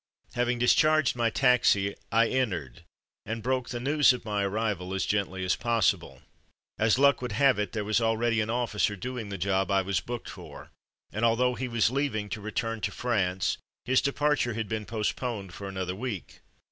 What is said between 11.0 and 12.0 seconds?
and although he was